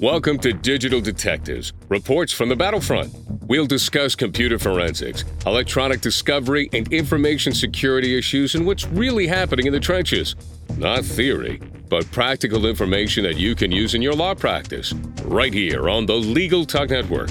[0.00, 3.12] Welcome to Digital Detectives, reports from the battlefront.
[3.48, 9.72] We'll discuss computer forensics, electronic discovery, and information security issues and what's really happening in
[9.72, 10.36] the trenches.
[10.76, 14.92] Not theory, but practical information that you can use in your law practice.
[15.24, 17.30] Right here on the Legal Talk Network.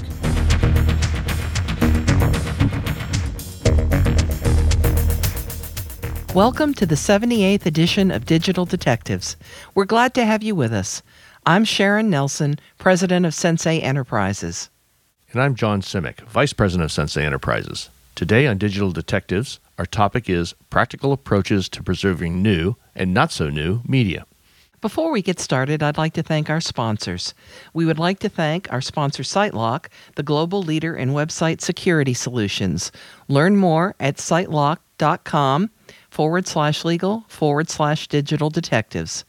[6.34, 9.38] Welcome to the 78th edition of Digital Detectives.
[9.74, 11.02] We're glad to have you with us.
[11.48, 14.68] I'm Sharon Nelson, President of Sensei Enterprises.
[15.32, 17.88] And I'm John Simek, Vice President of Sensei Enterprises.
[18.14, 23.48] Today on Digital Detectives, our topic is practical approaches to preserving new and not so
[23.48, 24.26] new media.
[24.82, 27.32] Before we get started, I'd like to thank our sponsors.
[27.72, 32.92] We would like to thank our sponsor SiteLock, the global leader in website security solutions.
[33.26, 35.70] Learn more at sitelock.com
[36.10, 39.24] forward slash legal forward slash digital detectives.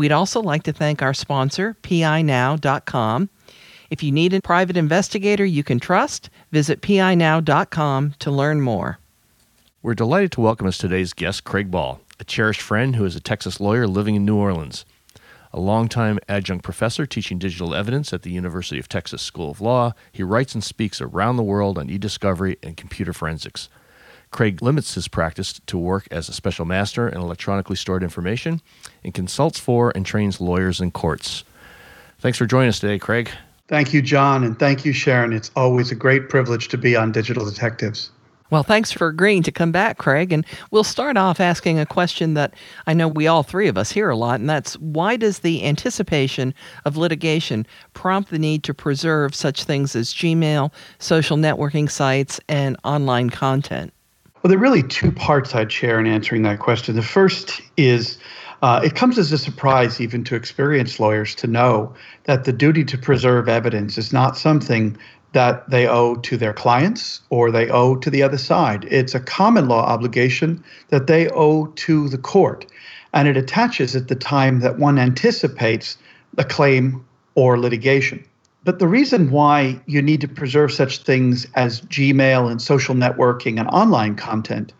[0.00, 3.28] We'd also like to thank our sponsor, PINow.com.
[3.90, 8.98] If you need a private investigator you can trust, visit PINow.com to learn more.
[9.82, 13.20] We're delighted to welcome as today's guest, Craig Ball, a cherished friend who is a
[13.20, 14.86] Texas lawyer living in New Orleans.
[15.52, 19.92] A longtime adjunct professor teaching digital evidence at the University of Texas School of Law,
[20.10, 23.68] he writes and speaks around the world on e discovery and computer forensics.
[24.30, 28.60] Craig limits his practice to work as a special master in electronically stored information
[29.02, 31.44] and consults for and trains lawyers in courts.
[32.20, 33.30] Thanks for joining us today, Craig.
[33.68, 35.32] Thank you, John, and thank you, Sharon.
[35.32, 38.10] It's always a great privilege to be on Digital Detectives.
[38.50, 40.32] Well, thanks for agreeing to come back, Craig.
[40.32, 42.52] And we'll start off asking a question that
[42.86, 45.64] I know we all three of us hear a lot, and that's why does the
[45.64, 46.52] anticipation
[46.84, 52.76] of litigation prompt the need to preserve such things as Gmail, social networking sites, and
[52.82, 53.92] online content?
[54.42, 56.96] Well, there are really two parts I'd share in answering that question.
[56.96, 58.16] The first is
[58.62, 62.82] uh, it comes as a surprise, even to experienced lawyers, to know that the duty
[62.84, 64.96] to preserve evidence is not something
[65.32, 68.86] that they owe to their clients or they owe to the other side.
[68.90, 72.64] It's a common law obligation that they owe to the court.
[73.12, 75.98] And it attaches at the time that one anticipates
[76.38, 77.04] a claim
[77.34, 78.24] or litigation.
[78.62, 83.58] But the reason why you need to preserve such things as Gmail and social networking
[83.58, 84.72] and online content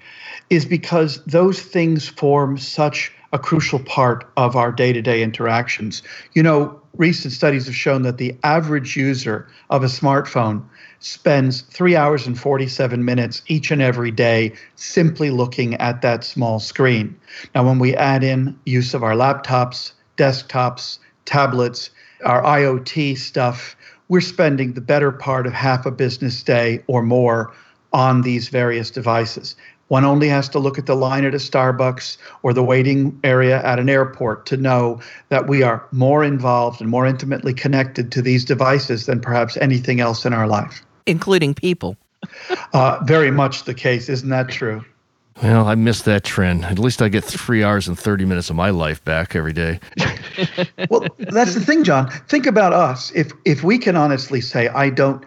[0.51, 6.03] is because those things form such a crucial part of our day to day interactions.
[6.35, 10.63] You know, recent studies have shown that the average user of a smartphone
[10.99, 16.59] spends three hours and 47 minutes each and every day simply looking at that small
[16.59, 17.17] screen.
[17.55, 21.91] Now, when we add in use of our laptops, desktops, tablets,
[22.25, 23.77] our IoT stuff,
[24.09, 27.53] we're spending the better part of half a business day or more
[27.93, 29.57] on these various devices.
[29.89, 33.61] One only has to look at the line at a Starbucks or the waiting area
[33.65, 38.23] at an airport to know that we are more involved and more intimately connected to
[38.23, 41.97] these devices than perhaps anything else in our life, including people.
[42.73, 44.09] uh, very much the case.
[44.09, 44.85] Isn't that true?
[45.43, 46.65] Well, I miss that trend.
[46.65, 49.81] At least I get three hours and 30 minutes of my life back every day.
[50.91, 52.11] well, that's the thing, John.
[52.29, 53.11] Think about us.
[53.15, 55.25] If if we can honestly say, I don't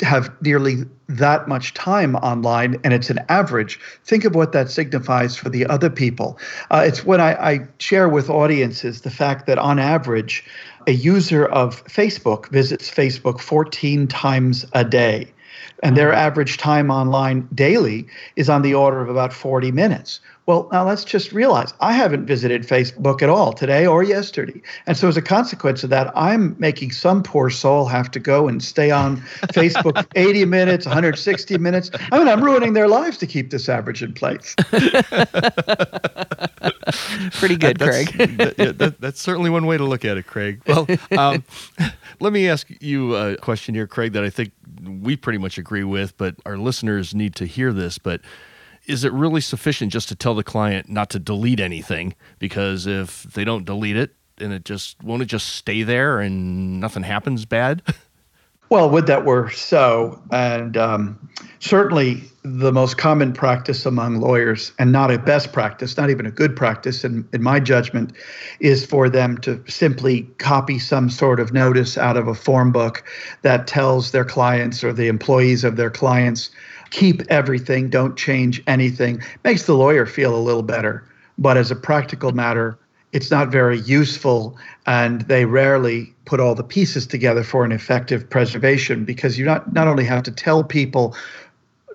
[0.00, 5.36] have nearly that much time online and it's an average, think of what that signifies
[5.36, 6.38] for the other people.
[6.70, 10.44] Uh, it's what I, I share with audiences the fact that on average,
[10.86, 15.32] a user of Facebook visits Facebook 14 times a day
[15.84, 18.06] and their average time online daily
[18.36, 20.18] is on the order of about 40 minutes.
[20.46, 24.60] Well, now let's just realize I haven't visited Facebook at all today or yesterday.
[24.86, 28.46] And so, as a consequence of that, I'm making some poor soul have to go
[28.46, 29.16] and stay on
[29.54, 31.90] Facebook 80 minutes, 160 minutes.
[32.12, 34.54] I mean, I'm ruining their lives to keep this average in place.
[37.32, 38.36] Pretty good, that's, Craig.
[38.36, 40.60] that, yeah, that, that's certainly one way to look at it, Craig.
[40.66, 41.42] Well, um,
[42.20, 44.52] let me ask you a question here, Craig, that I think
[44.82, 47.96] we pretty much agree with, but our listeners need to hear this.
[47.98, 48.20] But
[48.86, 52.14] is it really sufficient just to tell the client not to delete anything?
[52.38, 56.80] Because if they don't delete it, and it just won't it just stay there and
[56.80, 57.82] nothing happens bad?
[58.70, 60.20] Well, would that were so.
[60.32, 61.28] And um,
[61.60, 66.30] certainly the most common practice among lawyers, and not a best practice, not even a
[66.30, 68.12] good practice, in, in my judgment,
[68.60, 73.04] is for them to simply copy some sort of notice out of a form book
[73.42, 76.50] that tells their clients or the employees of their clients
[76.94, 79.20] keep everything, don't change anything.
[79.42, 81.04] Makes the lawyer feel a little better.
[81.38, 82.78] But as a practical matter,
[83.12, 84.56] it's not very useful
[84.86, 89.72] and they rarely put all the pieces together for an effective preservation because you not,
[89.72, 91.16] not only have to tell people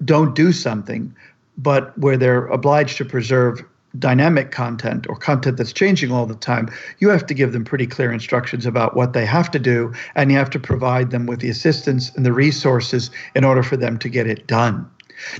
[0.03, 1.15] don't do something,
[1.57, 3.63] but where they're obliged to preserve
[3.99, 6.69] dynamic content or content that's changing all the time,
[6.99, 10.31] you have to give them pretty clear instructions about what they have to do, and
[10.31, 13.97] you have to provide them with the assistance and the resources in order for them
[13.99, 14.89] to get it done.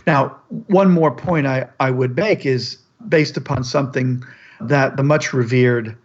[0.06, 0.36] Now,
[0.68, 2.78] one more point I, I would make is
[3.08, 4.24] based upon something
[4.62, 5.98] that the much revered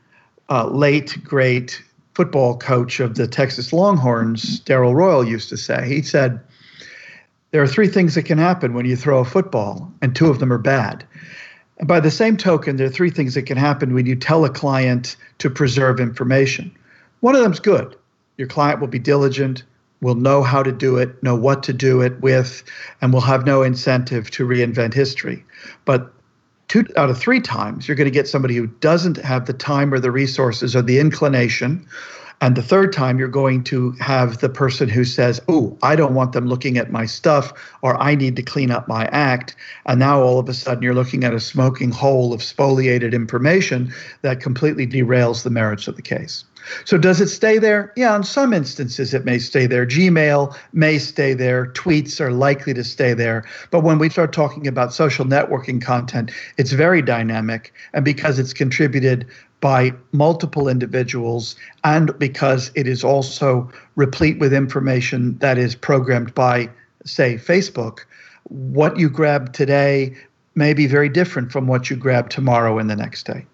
[0.49, 1.83] uh, late, great
[2.15, 5.87] football coach of the Texas Longhorns, Darrell Royal, used to say.
[5.89, 6.41] He said,
[7.51, 10.39] There are three things that can happen when you throw a football, and two of
[10.39, 11.05] them are bad.
[11.79, 14.45] And by the same token, there are three things that can happen when you tell
[14.45, 16.75] a client to preserve information.
[17.21, 17.97] One of them's good.
[18.37, 19.65] Your client will be diligent,
[20.01, 22.63] will know how to do it, know what to do it with,
[23.01, 25.45] and will have no incentive to reinvent history.
[25.85, 26.13] But
[26.69, 29.93] two out of three times, you're going to get somebody who doesn't have the time
[29.93, 31.87] or the resources or the inclination.
[32.41, 36.15] And the third time, you're going to have the person who says, Oh, I don't
[36.15, 37.53] want them looking at my stuff,
[37.83, 39.57] or I need to clean up my act.
[39.87, 43.93] And now all of a sudden, you're looking at a smoking hole of spoliated information
[44.23, 46.45] that completely derails the merits of the case.
[46.85, 47.93] So does it stay there?
[47.97, 49.87] Yeah, in some instances it may stay there.
[49.87, 51.67] Gmail may stay there.
[51.67, 53.45] Tweets are likely to stay there.
[53.71, 57.73] But when we start talking about social networking content, it's very dynamic.
[57.93, 59.27] And because it's contributed
[59.65, 63.67] by multiple individuals and because it is also
[63.97, 66.69] replete with information that is programmed by,
[67.07, 68.01] say, Facebook,
[68.51, 70.15] what you grab today
[70.55, 73.47] may be very different from what you grab tomorrow and the next day.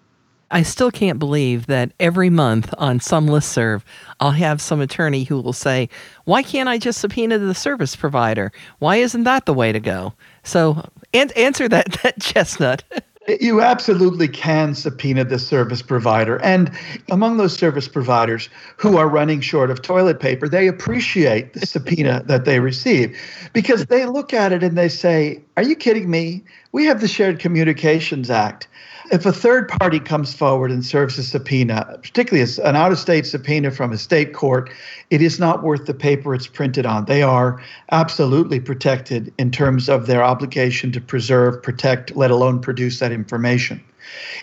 [0.51, 3.85] I still can't believe that every month on some list serve,
[4.19, 5.87] I'll have some attorney who will say,
[6.25, 8.51] Why can't I just subpoena the service provider?
[8.79, 10.11] Why isn't that the way to go?
[10.43, 12.83] So and answer that, that chestnut.
[13.27, 16.41] You absolutely can subpoena the service provider.
[16.41, 16.71] And
[17.11, 22.23] among those service providers who are running short of toilet paper, they appreciate the subpoena
[22.27, 23.15] that they receive
[23.53, 26.43] because they look at it and they say, Are you kidding me?
[26.71, 28.67] We have the Shared Communications Act
[29.11, 32.99] if a third party comes forward and serves a subpoena, particularly as an out of
[32.99, 34.71] state subpoena from a state court,
[35.09, 37.05] it is not worth the paper it's printed on.
[37.05, 37.61] They are
[37.91, 43.83] absolutely protected in terms of their obligation to preserve, protect, let alone produce that information.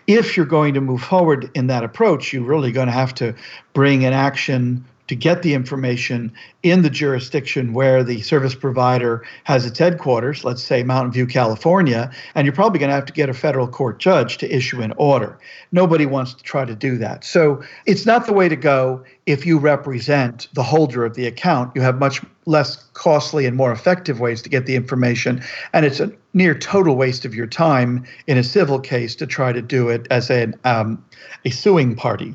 [0.07, 3.35] If you're going to move forward in that approach, you're really going to have to
[3.73, 6.33] bring an action to get the information
[6.63, 12.11] in the jurisdiction where the service provider has its headquarters, let's say Mountain View, California,
[12.35, 14.93] and you're probably going to have to get a federal court judge to issue an
[14.99, 15.39] order.
[15.73, 17.25] Nobody wants to try to do that.
[17.25, 21.73] So it's not the way to go if you represent the holder of the account.
[21.75, 26.01] You have much less costly and more effective ways to get the information, and it's
[26.01, 29.89] a near total waste of your time in a civil case to try to do
[29.89, 31.03] it as an, um,
[31.45, 32.35] a suing party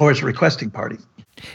[0.00, 0.98] or as a requesting party.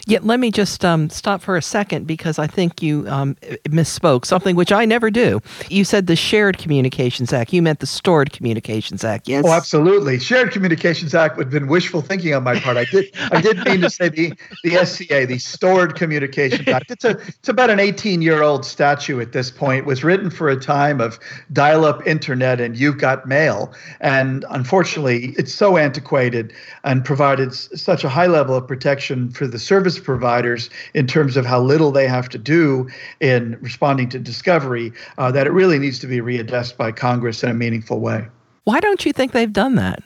[0.05, 3.35] Yet let me just um, stop for a second because I think you um,
[3.65, 5.41] misspoke something which I never do.
[5.69, 7.53] You said the Shared Communications Act.
[7.53, 9.27] You meant the Stored Communications Act.
[9.27, 9.45] Yes.
[9.45, 10.19] Oh, absolutely.
[10.19, 12.77] Shared Communications Act would have been wishful thinking on my part.
[12.77, 13.05] I did.
[13.31, 14.33] I did mean to say the
[14.63, 16.91] the SCA, the Stored Communications Act.
[16.91, 19.79] It's a it's about an 18 year old statute at this point.
[19.79, 21.19] It was written for a time of
[21.53, 26.53] dial up internet and you've got mail, and unfortunately, it's so antiquated
[26.83, 31.45] and provided such a high level of protection for the service providers in terms of
[31.45, 32.87] how little they have to do
[33.19, 37.49] in responding to discovery uh, that it really needs to be readdressed by Congress in
[37.49, 38.25] a meaningful way.
[38.63, 40.01] Why don't you think they've done that?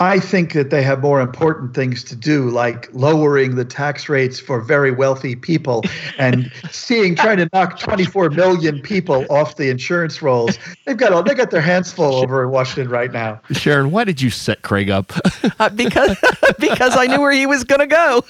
[0.00, 4.38] I think that they have more important things to do, like lowering the tax rates
[4.38, 5.82] for very wealthy people
[6.18, 10.58] and seeing trying to knock 24 million people off the insurance rolls.
[10.84, 13.40] They've got all, they got their hands full over in Washington right now.
[13.52, 15.12] Sharon, why did you set Craig up?
[15.58, 16.16] uh, because
[16.58, 18.24] because I knew where he was going to go.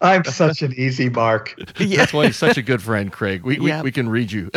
[0.00, 1.54] I'm such an easy mark.
[1.78, 1.98] Yeah.
[1.98, 3.42] That's why he's such a good friend, Craig.
[3.42, 4.50] We, we, we can read you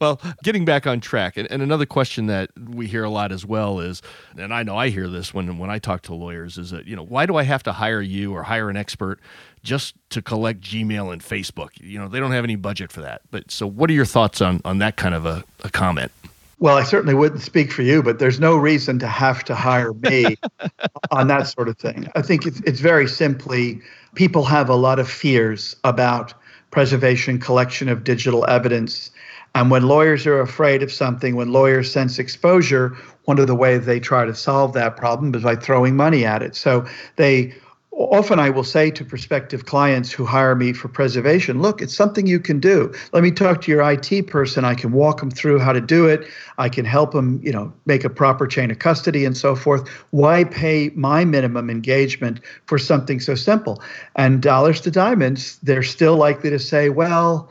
[0.00, 3.44] well, getting back on track, and, and, another question that we hear a lot as
[3.44, 4.02] well is,
[4.36, 6.96] and I know I hear this when when I talk to lawyers, is that you
[6.96, 9.20] know why do I have to hire you or hire an expert
[9.62, 11.70] just to collect Gmail and Facebook?
[11.80, 13.22] You know they don't have any budget for that.
[13.30, 16.12] But so, what are your thoughts on on that kind of a, a comment?
[16.60, 19.92] Well, I certainly wouldn't speak for you, but there's no reason to have to hire
[19.92, 20.36] me
[21.10, 22.08] on that sort of thing.
[22.14, 23.80] I think it's, it's very simply
[24.14, 26.32] people have a lot of fears about
[26.70, 29.10] preservation, collection of digital evidence
[29.54, 33.86] and when lawyers are afraid of something, when lawyers sense exposure, one of the ways
[33.86, 36.56] they try to solve that problem is by throwing money at it.
[36.56, 37.54] So they
[37.96, 42.26] often I will say to prospective clients who hire me for preservation, look, it's something
[42.26, 42.92] you can do.
[43.12, 44.64] Let me talk to your IT person.
[44.64, 46.26] I can walk them through how to do it.
[46.58, 49.88] I can help them, you know, make a proper chain of custody and so forth.
[50.10, 53.80] Why pay my minimum engagement for something so simple?
[54.16, 57.48] And dollars to diamonds, they're still likely to say, well,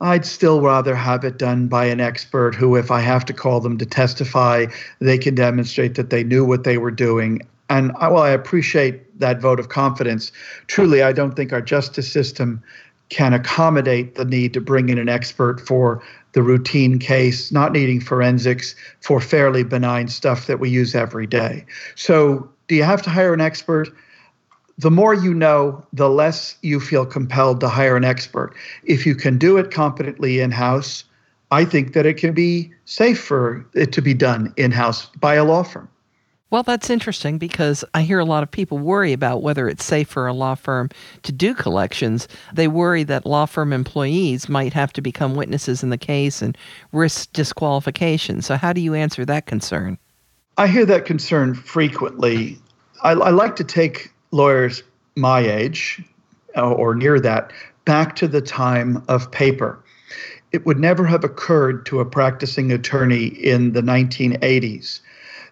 [0.00, 3.60] I'd still rather have it done by an expert who, if I have to call
[3.60, 4.66] them to testify,
[5.00, 7.40] they can demonstrate that they knew what they were doing.
[7.70, 10.32] And uh, I, while I appreciate that vote of confidence,
[10.66, 12.62] truly, I don't think our justice system
[13.08, 18.00] can accommodate the need to bring in an expert for the routine case, not needing
[18.00, 21.64] forensics for fairly benign stuff that we use every day.
[21.94, 23.90] So, do you have to hire an expert?
[24.78, 28.54] The more you know, the less you feel compelled to hire an expert.
[28.82, 31.04] If you can do it competently in house,
[31.50, 35.34] I think that it can be safe for it to be done in house by
[35.34, 35.88] a law firm.
[36.50, 40.06] Well, that's interesting because I hear a lot of people worry about whether it's safe
[40.06, 40.88] for a law firm
[41.24, 42.28] to do collections.
[42.52, 46.56] They worry that law firm employees might have to become witnesses in the case and
[46.92, 48.40] risk disqualification.
[48.40, 49.98] So, how do you answer that concern?
[50.56, 52.56] I hear that concern frequently.
[53.02, 54.82] I, I like to take lawyers
[55.16, 56.02] my age
[56.56, 57.52] uh, or near that
[57.84, 59.78] back to the time of paper.
[60.52, 65.00] It would never have occurred to a practicing attorney in the 1980s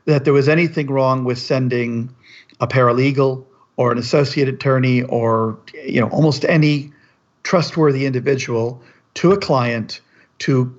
[0.04, 2.12] that there was anything wrong with sending
[2.60, 3.44] a paralegal
[3.76, 6.92] or an associate attorney or you know almost any
[7.44, 8.82] trustworthy individual
[9.14, 10.00] to a client
[10.40, 10.74] to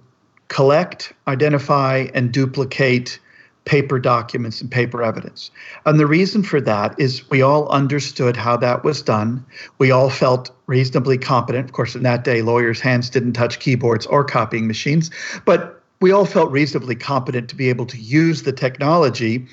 [0.49, 3.19] collect, identify, and duplicate
[3.65, 5.51] paper documents and paper evidence.
[5.85, 9.45] And the reason for that is we all understood how that was done.
[9.77, 11.65] We all felt reasonably competent.
[11.65, 15.11] Of course, in that day, lawyers' hands didn't touch keyboards or copying machines,
[15.45, 19.47] but we all felt reasonably competent to be able to use the technology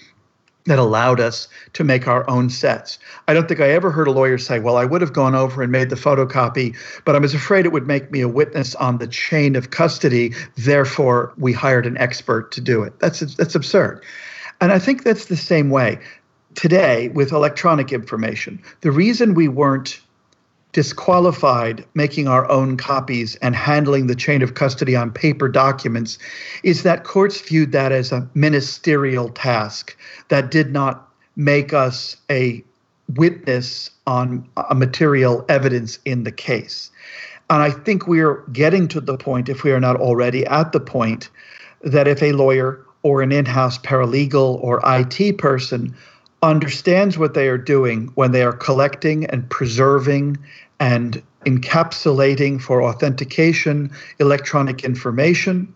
[0.67, 2.99] that allowed us to make our own sets.
[3.29, 5.63] I don't think I ever heard a lawyer say, Well, I would have gone over
[5.63, 8.99] and made the photocopy, but I was afraid it would make me a witness on
[8.99, 10.35] the chain of custody.
[10.57, 12.99] Therefore, we hired an expert to do it.
[12.99, 14.05] That's, that's absurd.
[14.61, 15.99] And I think that's the same way
[16.55, 18.63] today with electronic information.
[18.83, 20.01] The reason we weren't
[20.73, 26.19] disqualified making our own copies and handling the chain of custody on paper documents
[26.63, 29.97] is that courts viewed that as a ministerial task
[30.29, 32.63] that did not make us a
[33.17, 36.91] witness on a material evidence in the case.
[37.49, 40.79] And I think we're getting to the point, if we are not already at the
[40.79, 41.29] point,
[41.83, 45.95] that if a lawyer or an in house paralegal or IT person
[46.43, 50.37] understands what they are doing when they are collecting and preserving
[50.79, 55.73] and encapsulating for authentication electronic information,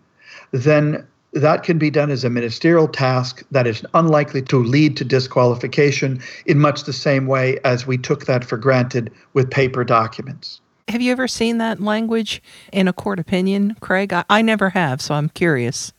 [0.51, 5.03] then that can be done as a ministerial task that is unlikely to lead to
[5.03, 10.61] disqualification in much the same way as we took that for granted with paper documents.
[10.87, 12.41] Have you ever seen that language
[12.71, 14.13] in a court opinion, Craig?
[14.13, 15.91] I, I never have, so I'm curious.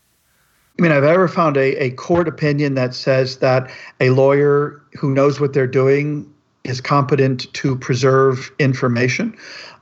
[0.78, 5.10] I mean, I've ever found a, a court opinion that says that a lawyer who
[5.10, 6.30] knows what they're doing
[6.64, 9.36] is competent to preserve information.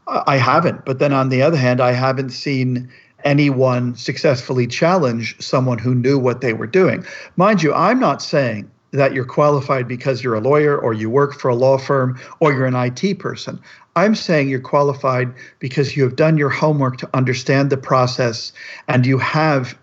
[0.06, 0.84] I haven't.
[0.84, 2.90] But then on the other hand, I haven't seen
[3.24, 7.04] anyone successfully challenge someone who knew what they were doing.
[7.36, 11.34] Mind you, I'm not saying that you're qualified because you're a lawyer or you work
[11.34, 13.58] for a law firm or you're an IT person.
[13.96, 18.52] I'm saying you're qualified because you have done your homework to understand the process
[18.86, 19.76] and you have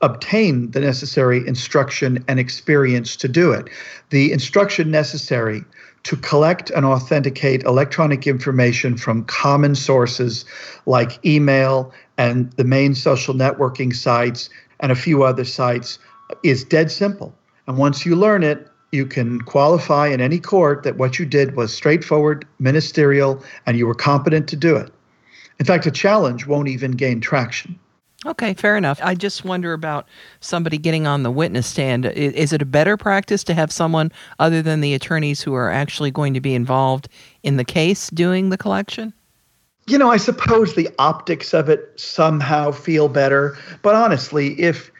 [0.00, 3.68] obtain the necessary instruction and experience to do it.
[4.10, 5.64] The instruction necessary
[6.04, 10.44] to collect and authenticate electronic information from common sources
[10.86, 14.48] like email and the main social networking sites
[14.80, 15.98] and a few other sites
[16.42, 17.34] is dead simple.
[17.66, 21.56] And once you learn it, you can qualify in any court that what you did
[21.56, 24.90] was straightforward, ministerial, and you were competent to do it.
[25.58, 27.78] In fact, a challenge won't even gain traction.
[28.26, 28.98] Okay, fair enough.
[29.02, 30.08] I just wonder about
[30.40, 32.04] somebody getting on the witness stand.
[32.04, 34.10] Is it a better practice to have someone
[34.40, 37.08] other than the attorneys who are actually going to be involved
[37.44, 39.12] in the case doing the collection?
[39.86, 44.90] You know, I suppose the optics of it somehow feel better, but honestly, if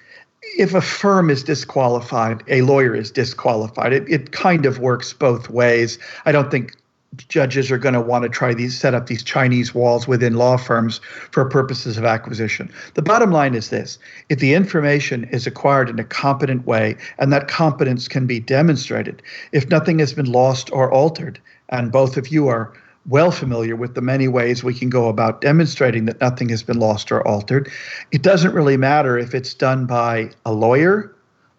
[0.56, 3.92] if a firm is disqualified, a lawyer is disqualified.
[3.92, 5.98] It, it kind of works both ways.
[6.25, 6.75] I don't think
[7.16, 10.56] judges are going to want to try these set up these chinese walls within law
[10.56, 11.00] firms
[11.30, 12.70] for purposes of acquisition.
[12.94, 13.98] The bottom line is this
[14.28, 19.22] if the information is acquired in a competent way and that competence can be demonstrated
[19.52, 22.72] if nothing has been lost or altered and both of you are
[23.08, 26.78] well familiar with the many ways we can go about demonstrating that nothing has been
[26.78, 27.70] lost or altered
[28.12, 31.14] it doesn't really matter if it's done by a lawyer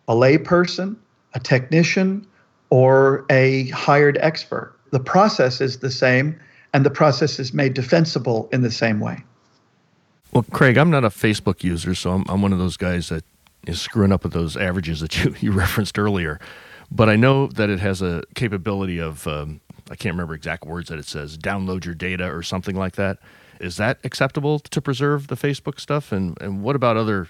[0.07, 0.95] a layperson
[1.33, 2.25] a technician
[2.69, 6.39] or a hired expert the process is the same
[6.73, 9.23] and the process is made defensible in the same way.
[10.31, 13.23] Well, Craig, I'm not a Facebook user, so I'm, I'm one of those guys that
[13.65, 16.39] is screwing up with those averages that you, you referenced earlier.
[16.91, 20.89] But I know that it has a capability of, um, I can't remember exact words
[20.89, 23.17] that it says, download your data or something like that.
[23.59, 26.11] Is that acceptable to preserve the Facebook stuff?
[26.11, 27.27] And and what about other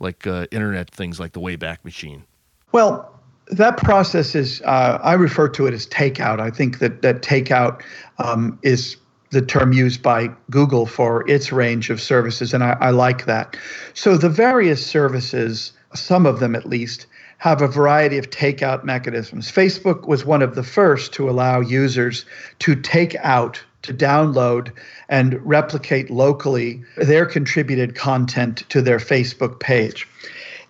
[0.00, 2.24] like uh, internet things like the Wayback Machine?
[2.72, 3.19] Well,
[3.50, 6.40] that process is uh, I refer to it as takeout.
[6.40, 7.82] I think that that takeout
[8.18, 8.96] um, is
[9.30, 13.56] the term used by Google for its range of services, and I, I like that.
[13.94, 17.06] So the various services, some of them at least,
[17.38, 19.50] have a variety of takeout mechanisms.
[19.50, 22.26] Facebook was one of the first to allow users
[22.58, 24.72] to take out, to download,
[25.08, 30.06] and replicate locally their contributed content to their Facebook page.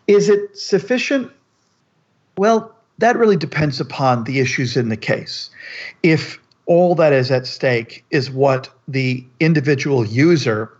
[0.06, 1.32] Is it sufficient?
[2.40, 5.50] Well, that really depends upon the issues in the case.
[6.02, 10.72] If all that is at stake is what the individual user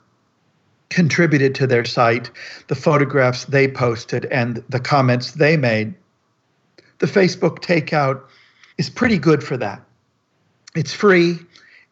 [0.89, 2.31] contributed to their site,
[2.69, 5.93] the photographs they posted, and the comments they made,
[6.99, 8.23] the Facebook takeout
[8.79, 9.83] is pretty good for that.
[10.75, 11.41] It's free,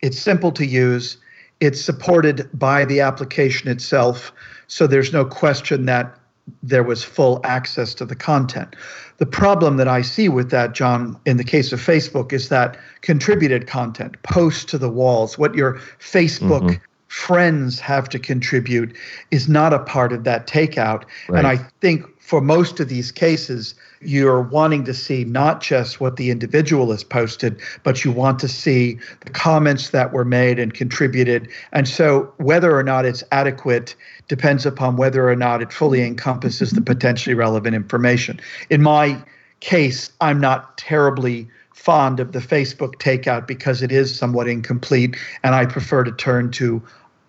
[0.00, 1.18] it's simple to use,
[1.60, 4.32] it's supported by the application itself,
[4.66, 6.17] so there's no question that
[6.62, 8.76] there was full access to the content.
[9.18, 12.78] The problem that I see with that, John, in the case of Facebook, is that
[13.00, 18.94] contributed content, posts to the walls, what your Facebook mm-hmm friends have to contribute
[19.30, 21.04] is not a part of that takeout.
[21.28, 21.38] Right.
[21.38, 26.16] And I think for most of these cases, you're wanting to see not just what
[26.16, 30.74] the individual has posted, but you want to see the comments that were made and
[30.74, 31.48] contributed.
[31.72, 33.96] And so whether or not it's adequate
[34.28, 38.38] depends upon whether or not it fully encompasses the potentially relevant information.
[38.68, 39.24] In my
[39.60, 45.54] case, I'm not terribly fond of the Facebook takeout because it is somewhat incomplete, and
[45.54, 46.82] I prefer to turn to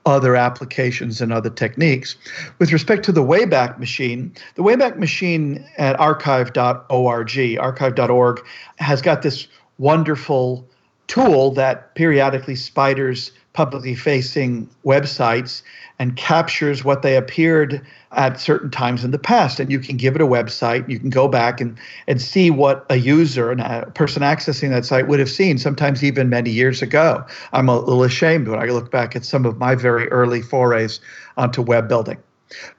[0.10, 2.16] other applications and other techniques.
[2.58, 8.46] With respect to the Wayback Machine, the Wayback Machine at archive.org, archive.org,
[8.78, 9.48] has got this
[9.78, 10.68] wonderful
[11.08, 15.64] tool that periodically spiders publicly facing websites
[16.00, 19.60] and captures what they appeared at certain times in the past.
[19.60, 20.88] And you can give it a website.
[20.90, 21.78] You can go back and,
[22.08, 26.04] and see what a user and a person accessing that site would have seen, sometimes
[26.04, 27.24] even many years ago.
[27.52, 31.02] I'm a little ashamed when I look back at some of my very early forays
[31.38, 32.18] onto web building.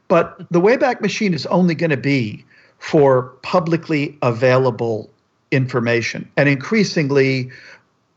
[0.09, 2.45] But the Wayback Machine is only going to be
[2.79, 5.11] for publicly available
[5.51, 6.29] information.
[6.37, 7.51] And increasingly,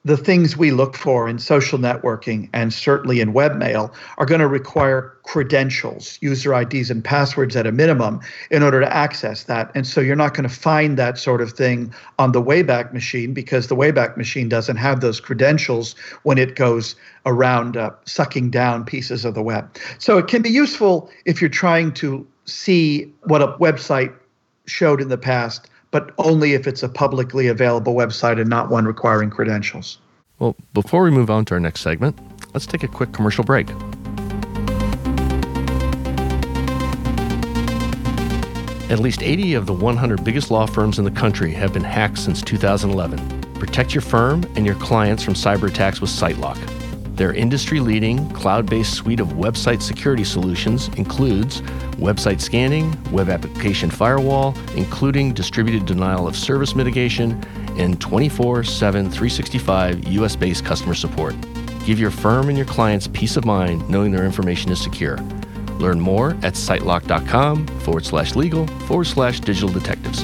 [0.06, 4.48] the things we look for in social networking and certainly in webmail are going to
[4.48, 8.20] require credentials, user IDs, and passwords at a minimum
[8.52, 9.72] in order to access that.
[9.74, 13.34] And so you're not going to find that sort of thing on the Wayback Machine
[13.34, 18.84] because the Wayback Machine doesn't have those credentials when it goes around uh, sucking down
[18.84, 19.74] pieces of the web.
[20.00, 24.14] So it can be useful if you're trying to see what a website
[24.66, 28.86] showed in the past but only if it's a publicly available website and not one
[28.86, 30.00] requiring credentials.
[30.40, 32.20] Well, before we move on to our next segment,
[32.54, 33.70] let's take a quick commercial break.
[38.90, 42.18] At least 80 of the 100 biggest law firms in the country have been hacked
[42.18, 43.44] since 2011.
[43.54, 46.73] Protect your firm and your clients from cyber attacks with SiteLock.
[47.16, 51.62] Their industry leading, cloud based suite of website security solutions includes
[51.98, 57.44] website scanning, web application firewall, including distributed denial of service mitigation,
[57.78, 61.36] and 24 7 365 US based customer support.
[61.86, 65.18] Give your firm and your clients peace of mind knowing their information is secure.
[65.78, 70.24] Learn more at sitelock.com forward slash legal forward slash digital detectives.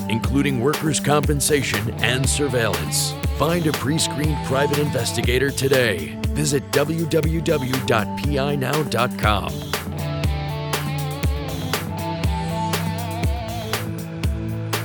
[0.11, 3.13] including workers' compensation and surveillance.
[3.37, 6.19] Find a pre screened private investigator today.
[6.33, 7.31] Visit www.pinow.com.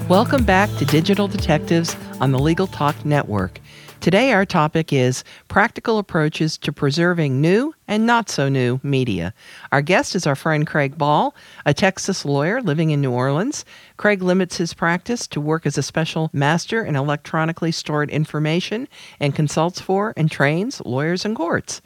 [0.09, 3.59] Welcome back to Digital Detectives on the Legal Talk Network.
[4.07, 9.35] Today, our topic is practical approaches to preserving new and not so new media.
[9.73, 13.65] Our guest is our friend Craig Ball, a Texas lawyer living in New Orleans.
[13.97, 18.87] Craig limits his practice to work as a special master in electronically stored information
[19.19, 21.83] and consults for and trains lawyers and courts.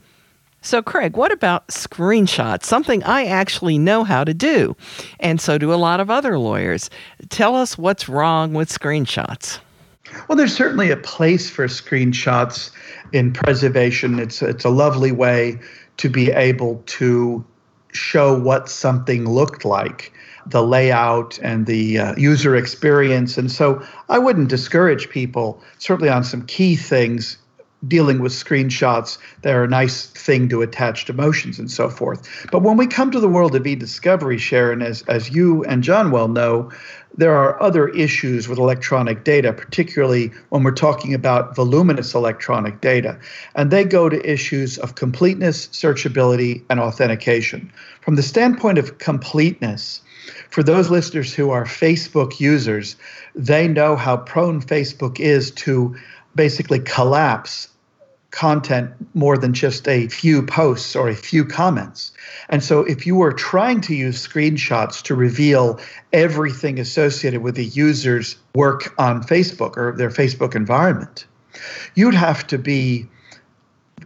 [0.60, 2.64] So, Craig, what about screenshots?
[2.64, 4.76] Something I actually know how to do,
[5.20, 6.90] and so do a lot of other lawyers.
[7.30, 9.60] Tell us what's wrong with screenshots.
[10.28, 12.70] Well, there's certainly a place for screenshots
[13.12, 14.18] in preservation.
[14.18, 15.58] It's it's a lovely way
[15.98, 17.44] to be able to
[17.92, 20.12] show what something looked like,
[20.46, 23.36] the layout and the uh, user experience.
[23.36, 27.36] And so I wouldn't discourage people, certainly on some key things,
[27.88, 29.18] dealing with screenshots.
[29.42, 32.28] They're a nice thing to attach to motions and so forth.
[32.52, 36.10] But when we come to the world of e-discovery, Sharon, as, as you and John
[36.10, 36.70] well know,
[37.16, 43.18] there are other issues with electronic data, particularly when we're talking about voluminous electronic data.
[43.56, 47.72] And they go to issues of completeness, searchability, and authentication.
[48.00, 50.02] From the standpoint of completeness,
[50.50, 52.96] for those listeners who are Facebook users,
[53.34, 55.96] they know how prone Facebook is to
[56.34, 57.68] basically collapse
[58.30, 62.12] content more than just a few posts or a few comments.
[62.48, 65.80] And so if you were trying to use screenshots to reveal
[66.12, 71.26] everything associated with the user's work on Facebook or their Facebook environment,
[71.94, 73.08] you'd have to be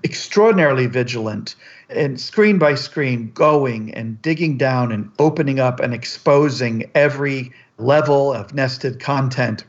[0.02, 1.54] extraordinarily vigilant
[1.88, 8.32] and screen by screen going and digging down and opening up and exposing every level
[8.32, 9.64] of nested content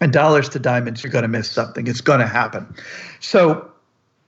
[0.00, 1.86] and dollars to diamonds, you're going to miss something.
[1.86, 2.66] It's going to happen.
[3.20, 3.70] So,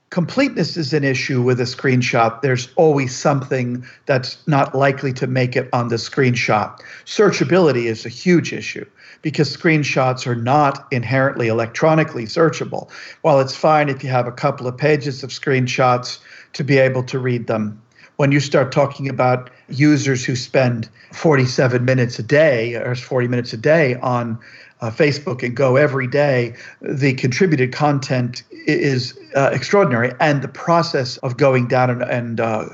[0.09, 2.41] completeness is an issue with a screenshot.
[2.41, 6.79] There's always something that's not likely to make it on the screenshot.
[7.05, 8.85] Searchability is a huge issue
[9.21, 12.91] because screenshots are not inherently electronically searchable.
[13.21, 16.19] While it's fine if you have a couple of pages of screenshots
[16.53, 17.81] to be able to read them,
[18.17, 23.53] when you start talking about users who spend 47 minutes a day or 40 minutes
[23.53, 24.37] a day on
[24.81, 30.13] uh, Facebook and go every day, the contributed content is uh, extraordinary.
[30.19, 32.65] And the process of going down and, and uh,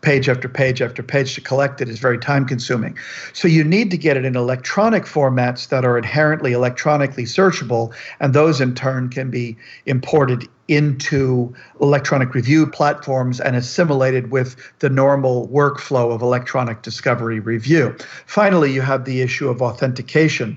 [0.00, 2.96] page after page after page to collect it is very time consuming.
[3.32, 7.94] So you need to get it in electronic formats that are inherently electronically searchable.
[8.20, 14.88] And those in turn can be imported into electronic review platforms and assimilated with the
[14.88, 17.94] normal workflow of electronic discovery review.
[18.26, 20.56] Finally, you have the issue of authentication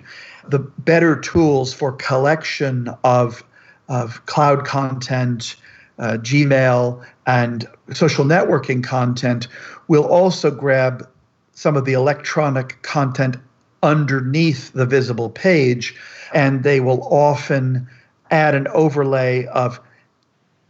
[0.50, 3.44] the better tools for collection of,
[3.90, 5.56] of cloud content,
[6.00, 9.48] uh, Gmail, and social networking content
[9.88, 11.08] will also grab
[11.54, 13.38] some of the electronic content
[13.82, 15.96] underneath the visible page,
[16.34, 17.88] and they will often
[18.32, 19.80] add an overlay of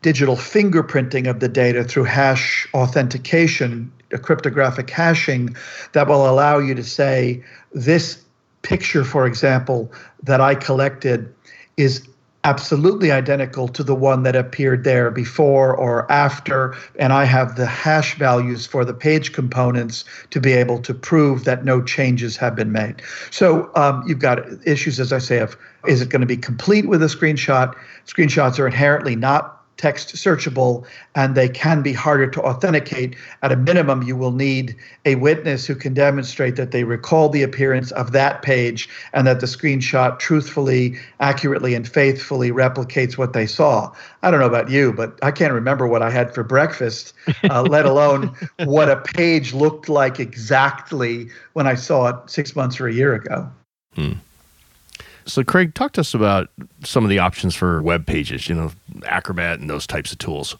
[0.01, 5.55] digital fingerprinting of the data through hash authentication, cryptographic hashing,
[5.93, 8.24] that will allow you to say this
[8.65, 9.91] picture, for example,
[10.23, 11.31] that I collected
[11.77, 12.07] is
[12.43, 16.75] absolutely identical to the one that appeared there before or after.
[16.97, 21.43] And I have the hash values for the page components to be able to prove
[21.45, 23.01] that no changes have been made.
[23.31, 26.87] So um, you've got issues, as I say, of is it going to be complete
[26.87, 27.75] with a screenshot?
[28.07, 30.85] Screenshots are inherently not text searchable
[31.15, 33.15] and they can be harder to authenticate.
[33.41, 37.43] At a minimum, you will need a witness who can demonstrate that they recall the
[37.43, 43.45] appearance of that page and that the screenshot truthfully, accurately, and faithfully replicates what they
[43.45, 43.91] saw.
[44.21, 47.13] I don't know about you, but I can't remember what I had for breakfast,
[47.49, 52.79] uh, let alone what a page looked like exactly when I saw it six months
[52.79, 53.49] or a year ago.
[53.93, 54.13] Hmm.
[55.25, 56.49] So, Craig, talk to us about
[56.83, 58.71] some of the options for web pages, you know,
[59.05, 60.55] Acrobat and those types of tools.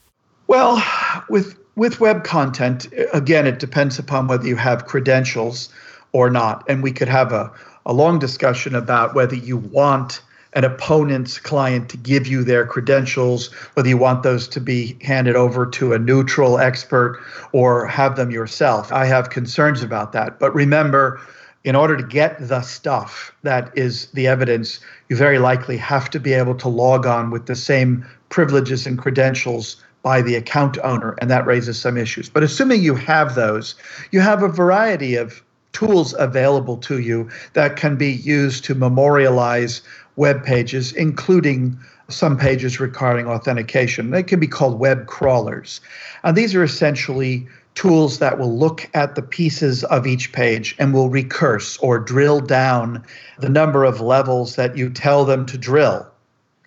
[0.47, 0.83] Well,
[1.29, 5.69] with with web content, again, it depends upon whether you have credentials
[6.13, 6.63] or not.
[6.69, 7.51] And we could have a,
[7.85, 10.21] a long discussion about whether you want
[10.53, 15.35] an opponent's client to give you their credentials, whether you want those to be handed
[15.35, 18.91] over to a neutral expert or have them yourself.
[18.93, 20.39] I have concerns about that.
[20.39, 21.19] But remember,
[21.65, 26.19] in order to get the stuff that is the evidence, you very likely have to
[26.19, 31.15] be able to log on with the same privileges and credentials by the account owner,
[31.19, 32.29] and that raises some issues.
[32.29, 33.73] But assuming you have those,
[34.11, 39.81] you have a variety of tools available to you that can be used to memorialize
[40.17, 41.77] web pages, including
[42.09, 44.11] some pages requiring authentication.
[44.11, 45.81] They can be called web crawlers.
[46.23, 50.93] And these are essentially tools that will look at the pieces of each page and
[50.93, 53.03] will recurse or drill down
[53.39, 56.07] the number of levels that you tell them to drill.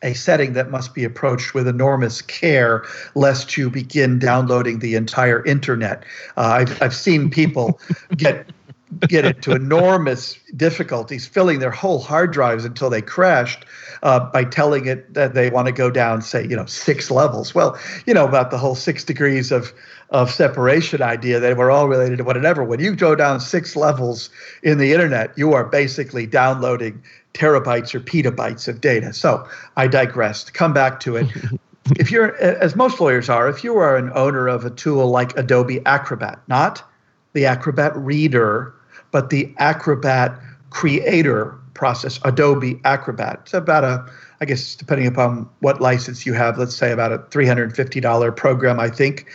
[0.02, 2.84] A setting that must be approached with enormous care
[3.16, 6.04] lest you begin downloading the entire internet.
[6.36, 7.80] Uh, I've, I've seen people
[8.16, 8.46] get
[9.08, 13.64] get into enormous difficulties filling their whole hard drives until they crashed
[14.02, 17.54] uh, by telling it that they want to go down, say, you know, six levels.
[17.54, 19.72] Well, you know about the whole six degrees of
[20.10, 22.64] of separation idea that we're all related to whatever.
[22.64, 24.30] When you go down six levels
[24.62, 27.02] in the internet, you are basically downloading
[27.34, 29.12] terabytes or petabytes of data.
[29.12, 29.46] So
[29.76, 30.44] I digress.
[30.44, 31.26] To come back to it,
[31.98, 35.36] if you're, as most lawyers are, if you are an owner of a tool like
[35.36, 36.82] Adobe Acrobat, not
[37.34, 38.74] the Acrobat Reader,
[39.10, 40.38] but the Acrobat
[40.70, 43.40] Creator process, Adobe Acrobat.
[43.42, 44.04] It's about a,
[44.40, 48.90] I guess, depending upon what license you have, let's say about a $350 program, I
[48.90, 49.26] think.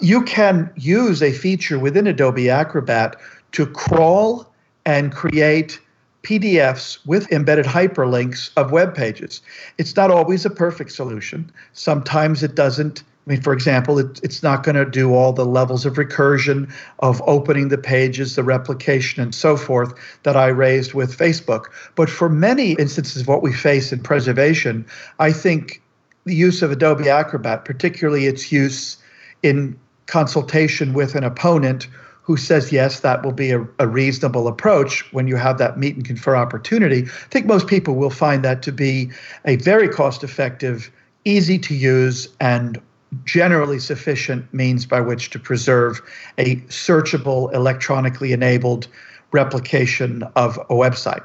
[0.00, 3.16] You can use a feature within Adobe Acrobat
[3.52, 4.52] to crawl
[4.84, 5.80] and create
[6.22, 9.40] PDFs with embedded hyperlinks of web pages.
[9.78, 11.50] It's not always a perfect solution.
[11.72, 13.02] Sometimes it doesn't.
[13.28, 16.72] I mean, for example, it, it's not going to do all the levels of recursion
[17.00, 21.66] of opening the pages, the replication, and so forth that I raised with Facebook.
[21.94, 24.86] But for many instances of what we face in preservation,
[25.18, 25.82] I think
[26.24, 28.96] the use of Adobe Acrobat, particularly its use
[29.42, 31.86] in consultation with an opponent
[32.22, 35.96] who says, yes, that will be a, a, reasonable approach when you have that meet
[35.96, 37.02] and confer opportunity.
[37.02, 39.10] I think most people will find that to be
[39.44, 40.90] a very cost effective,
[41.24, 42.80] easy to use, and
[43.24, 46.00] generally sufficient means by which to preserve
[46.36, 48.88] a searchable, electronically enabled
[49.32, 51.22] replication of a website.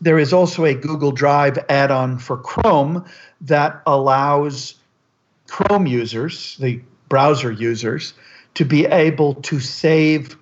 [0.00, 3.04] There is also a Google Drive add on for Chrome
[3.40, 4.74] that allows
[5.48, 8.14] Chrome users, the browser users,
[8.54, 10.36] to be able to save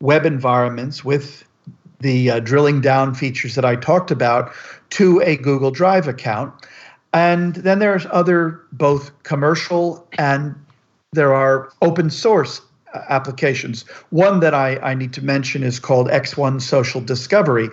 [0.00, 1.44] web environments with
[2.00, 4.52] the uh, drilling down features that I talked about
[4.90, 6.52] to a Google Drive account.
[7.12, 10.54] And then there's other both commercial and
[11.12, 12.60] there are open source
[12.94, 13.82] uh, applications.
[14.10, 17.68] One that I, I need to mention is called X1 Social Discovery.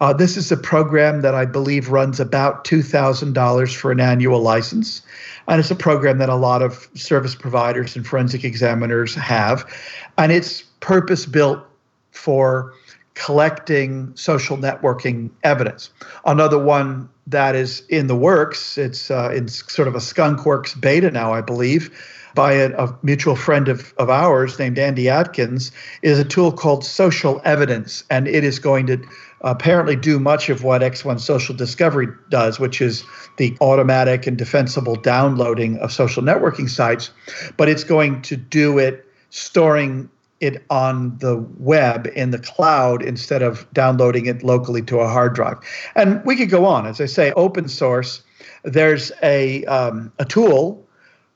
[0.00, 5.02] Uh, this is a program that I believe runs about $2,000 for an annual license.
[5.48, 9.64] And it's a program that a lot of service providers and forensic examiners have.
[10.18, 11.60] And it's purpose built
[12.10, 12.72] for
[13.14, 15.90] collecting social networking evidence.
[16.24, 21.10] Another one that is in the works, it's uh, in sort of a skunkworks beta
[21.10, 21.90] now, I believe,
[22.34, 25.70] by a, a, mutual friend of, of ours named Andy Atkins,
[26.02, 28.04] is a tool called Social Evidence.
[28.10, 29.02] And it is going to
[29.42, 33.04] apparently do much of what X1 Social Discovery does, which is
[33.36, 37.10] the automatic and defensible downloading of social networking sites,
[37.56, 40.08] but it's going to do it storing
[40.44, 45.34] it on the web in the cloud instead of downloading it locally to a hard
[45.34, 45.56] drive.
[45.94, 46.86] And we could go on.
[46.86, 48.22] As I say, open source,
[48.62, 50.86] there's a, um, a tool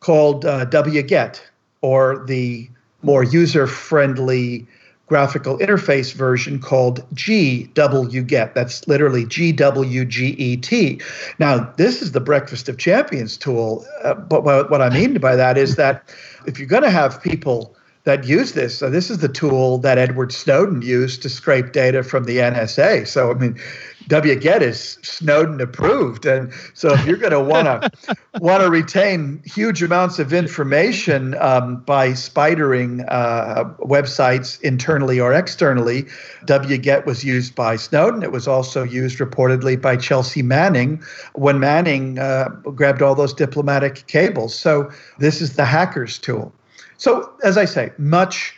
[0.01, 1.41] called uh, wget,
[1.81, 2.69] or the
[3.03, 4.67] more user friendly
[5.07, 8.53] graphical interface version called GWGET.
[8.53, 11.03] That's literally GWGET.
[11.39, 13.87] Now, this is the Breakfast of Champions tool.
[14.05, 16.15] Uh, but what I mean by that is that
[16.47, 17.75] if you're going to have people
[18.09, 18.79] that use this.
[18.79, 23.07] So this is the tool that Edward Snowden used to scrape data from the NSA.
[23.07, 23.61] So I mean,
[24.09, 29.43] wget is Snowden approved, and so if you're going to want to want to retain
[29.45, 36.05] huge amounts of information um, by spidering uh, websites internally or externally,
[36.47, 38.23] wget was used by Snowden.
[38.23, 41.03] It was also used reportedly by Chelsea Manning
[41.35, 44.59] when Manning uh, grabbed all those diplomatic cables.
[44.59, 46.55] So this is the hacker's tool.
[46.99, 48.55] So, as I say, much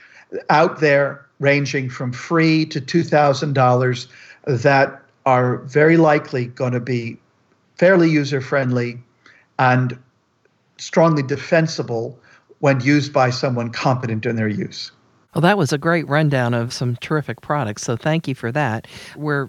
[0.49, 4.07] out there ranging from free to $2,000
[4.47, 7.19] that are very likely going to be
[7.77, 8.99] fairly user friendly
[9.59, 9.99] and
[10.79, 12.19] strongly defensible
[12.61, 14.91] when used by someone competent in their use.
[15.35, 17.83] Well, that was a great rundown of some terrific products.
[17.83, 18.87] So thank you for that.
[19.17, 19.49] We're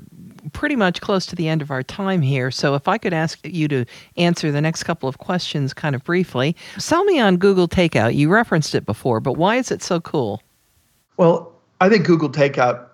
[0.53, 2.51] pretty much close to the end of our time here.
[2.51, 3.85] So if I could ask you to
[4.17, 6.55] answer the next couple of questions kind of briefly.
[6.77, 8.15] Sell me on Google Takeout.
[8.15, 10.41] You referenced it before, but why is it so cool?
[11.17, 12.85] Well, I think Google Takeout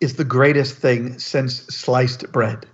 [0.00, 2.66] is the greatest thing since sliced bread.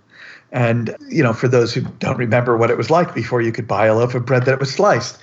[0.51, 3.67] And, you know, for those who don't remember what it was like before you could
[3.67, 5.17] buy a loaf of bread that was sliced,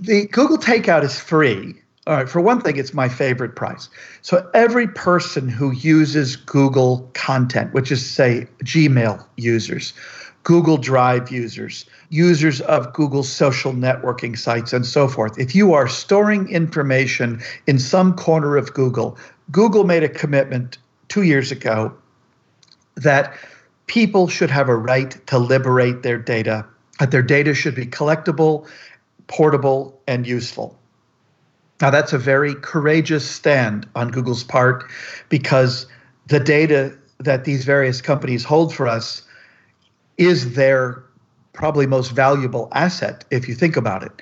[0.00, 1.74] the Google Takeout is free
[2.06, 3.88] all right, for one thing, it's my favorite price.
[4.20, 9.94] So every person who uses Google content, which is, say, Gmail users,
[10.42, 15.88] Google Drive users, users of Google social networking sites, and so forth, if you are
[15.88, 19.16] storing information in some corner of Google,
[19.50, 20.76] Google made a commitment
[21.08, 21.96] two years ago
[22.96, 23.34] that
[23.86, 26.66] people should have a right to liberate their data,
[27.00, 28.68] that their data should be collectible,
[29.26, 30.78] portable, and useful.
[31.80, 34.84] Now, that's a very courageous stand on Google's part
[35.28, 35.86] because
[36.28, 39.22] the data that these various companies hold for us
[40.18, 41.02] is their
[41.52, 44.12] probably most valuable asset if you think about it.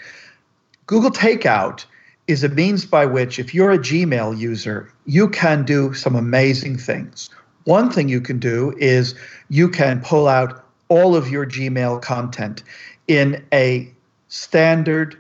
[0.86, 1.84] Google Takeout
[2.26, 6.78] is a means by which, if you're a Gmail user, you can do some amazing
[6.78, 7.30] things.
[7.64, 9.14] One thing you can do is
[9.48, 12.62] you can pull out all of your Gmail content
[13.08, 13.92] in a
[14.28, 15.16] standard,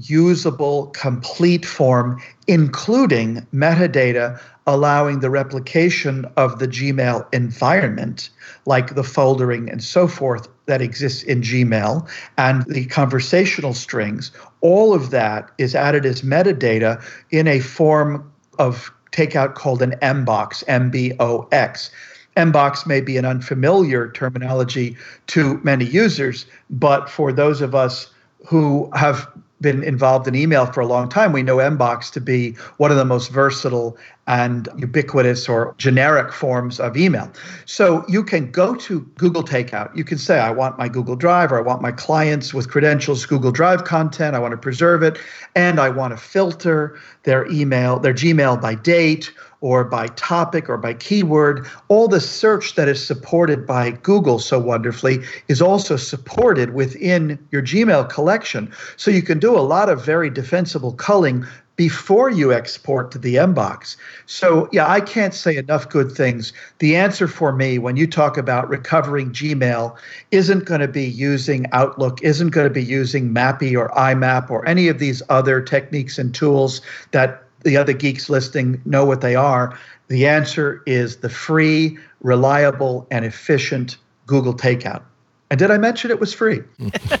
[0.00, 8.30] usable, complete form, including metadata allowing the replication of the Gmail environment,
[8.66, 14.30] like the foldering and so forth that exists in Gmail, and the conversational strings.
[14.62, 20.64] All of that is added as metadata in a form of takeout called an MBOX,
[20.66, 21.90] M B O X.
[22.36, 24.96] MBOX may be an unfamiliar terminology
[25.28, 28.10] to many users, but for those of us
[28.46, 29.28] who have
[29.64, 32.96] been involved in email for a long time, we know MBOX to be one of
[32.96, 37.30] the most versatile and ubiquitous or generic forms of email.
[37.66, 39.94] So you can go to Google Takeout.
[39.94, 43.26] You can say, I want my Google Drive or I want my clients with credentials
[43.26, 44.34] Google Drive content.
[44.34, 45.18] I want to preserve it.
[45.54, 50.76] And I want to filter their email, their Gmail by date or by topic or
[50.76, 51.66] by keyword.
[51.88, 57.62] All the search that is supported by Google so wonderfully is also supported within your
[57.62, 58.70] Gmail collection.
[58.96, 63.36] So you can do a lot of very defensible culling before you export to the
[63.36, 63.96] MBOX.
[64.26, 66.52] So, yeah, I can't say enough good things.
[66.78, 69.96] The answer for me when you talk about recovering Gmail
[70.30, 74.66] isn't going to be using Outlook, isn't going to be using MAPI or IMAP or
[74.66, 79.34] any of these other techniques and tools that the other geeks listing know what they
[79.34, 79.76] are.
[80.08, 85.02] The answer is the free, reliable, and efficient Google Takeout.
[85.50, 86.62] And did I mention it was free?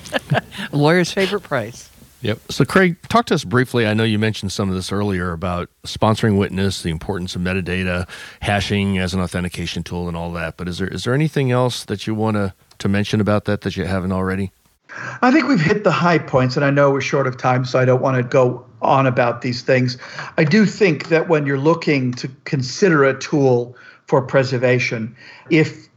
[0.72, 1.90] Lawyer's favorite price.
[2.24, 2.40] Yep.
[2.50, 3.86] So, Craig, talk to us briefly.
[3.86, 8.08] I know you mentioned some of this earlier about sponsoring witness, the importance of metadata,
[8.40, 10.56] hashing as an authentication tool, and all that.
[10.56, 13.60] But is there is there anything else that you want to to mention about that
[13.60, 14.52] that you haven't already?
[15.20, 17.78] I think we've hit the high points, and I know we're short of time, so
[17.78, 19.98] I don't want to go on about these things.
[20.38, 25.14] I do think that when you're looking to consider a tool for preservation,
[25.50, 25.88] if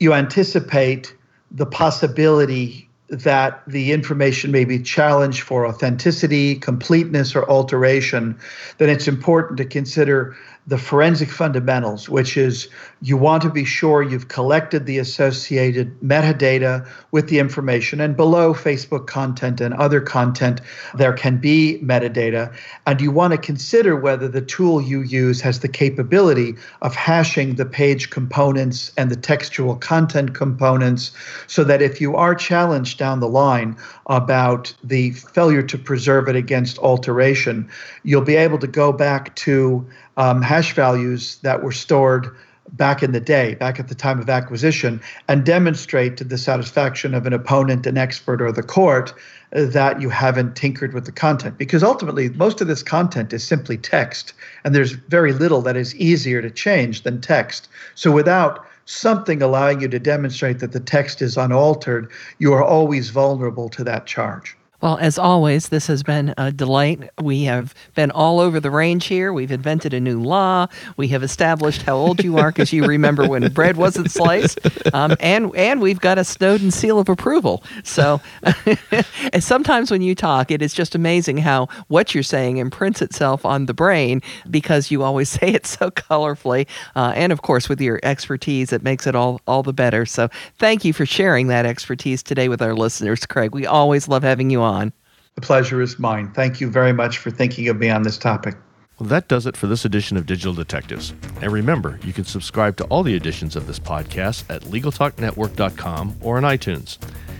[0.00, 1.14] you anticipate
[1.50, 8.36] the possibility that the information may be challenged for authenticity, completeness, or alteration,
[8.78, 12.68] then it's important to consider the forensic fundamentals, which is
[13.00, 18.00] you want to be sure you've collected the associated metadata with the information.
[18.00, 20.60] And below Facebook content and other content,
[20.94, 22.52] there can be metadata.
[22.86, 27.54] And you want to consider whether the tool you use has the capability of hashing
[27.54, 31.12] the page components and the textual content components
[31.46, 33.76] so that if you are challenged down the line
[34.06, 37.68] about the failure to preserve it against alteration,
[38.02, 42.34] you'll be able to go back to um, hash values that were stored
[42.72, 47.14] back in the day, back at the time of acquisition, and demonstrate to the satisfaction
[47.14, 49.14] of an opponent, an expert, or the court
[49.52, 51.58] that you haven't tinkered with the content.
[51.58, 54.32] Because ultimately, most of this content is simply text,
[54.64, 57.68] and there's very little that is easier to change than text.
[57.94, 63.10] So without something allowing you to demonstrate that the text is unaltered, you are always
[63.10, 64.56] vulnerable to that charge.
[64.82, 67.08] Well, as always, this has been a delight.
[67.20, 69.32] We have been all over the range here.
[69.32, 70.66] We've invented a new law.
[70.98, 74.58] We have established how old you are because you remember when bread wasn't sliced,
[74.94, 77.64] um, and and we've got a Snowden seal of approval.
[77.84, 78.20] So,
[79.40, 83.66] sometimes when you talk, it is just amazing how what you're saying imprints itself on
[83.66, 87.98] the brain because you always say it so colorfully, uh, and of course with your
[88.02, 90.04] expertise, it makes it all all the better.
[90.04, 93.54] So, thank you for sharing that expertise today with our listeners, Craig.
[93.54, 94.92] We always love having you on on.
[95.34, 96.32] The pleasure is mine.
[96.32, 98.56] Thank you very much for thinking of me on this topic.
[98.98, 101.12] Well, that does it for this edition of Digital Detectives.
[101.42, 106.38] And remember, you can subscribe to all the editions of this podcast at LegalTalkNetwork.com or
[106.38, 106.96] on iTunes.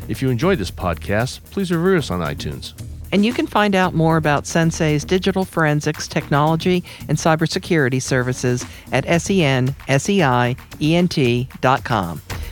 [0.08, 2.74] If you enjoyed this podcast, please review us on iTunes.
[3.12, 9.06] And you can find out more about Sensei's digital forensics, technology, and cybersecurity services at
[9.06, 9.76] senseient.com.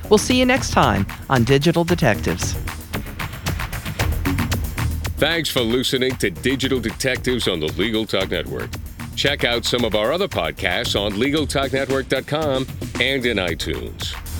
[0.09, 2.55] We'll see you next time on Digital Detectives.
[5.17, 8.71] Thanks for listening to Digital Detectives on the Legal Talk Network.
[9.15, 12.67] Check out some of our other podcasts on LegalTalkNetwork.com
[13.01, 14.34] and in iTunes.